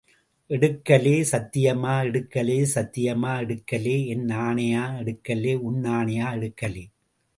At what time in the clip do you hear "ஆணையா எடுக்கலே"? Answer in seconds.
4.47-5.53, 5.97-6.85